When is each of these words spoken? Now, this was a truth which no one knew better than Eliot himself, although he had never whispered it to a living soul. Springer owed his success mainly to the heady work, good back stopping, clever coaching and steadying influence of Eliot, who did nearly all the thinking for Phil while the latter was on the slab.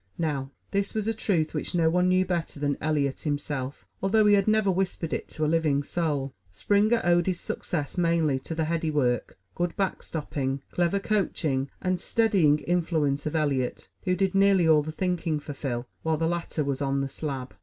Now, 0.17 0.49
this 0.71 0.95
was 0.95 1.07
a 1.07 1.13
truth 1.13 1.53
which 1.53 1.75
no 1.75 1.87
one 1.87 2.09
knew 2.09 2.25
better 2.25 2.59
than 2.59 2.75
Eliot 2.81 3.19
himself, 3.19 3.85
although 4.01 4.25
he 4.25 4.33
had 4.33 4.47
never 4.47 4.71
whispered 4.71 5.13
it 5.13 5.27
to 5.27 5.45
a 5.45 5.45
living 5.45 5.83
soul. 5.83 6.33
Springer 6.49 7.01
owed 7.03 7.27
his 7.27 7.39
success 7.39 7.99
mainly 7.99 8.39
to 8.39 8.55
the 8.55 8.65
heady 8.65 8.89
work, 8.89 9.37
good 9.53 9.75
back 9.77 10.01
stopping, 10.01 10.63
clever 10.71 10.99
coaching 10.99 11.69
and 11.83 12.01
steadying 12.01 12.57
influence 12.61 13.27
of 13.27 13.35
Eliot, 13.35 13.89
who 14.05 14.15
did 14.15 14.33
nearly 14.33 14.67
all 14.67 14.81
the 14.81 14.91
thinking 14.91 15.39
for 15.39 15.53
Phil 15.53 15.85
while 16.01 16.17
the 16.17 16.25
latter 16.27 16.63
was 16.63 16.81
on 16.81 17.01
the 17.01 17.07
slab. 17.07 17.53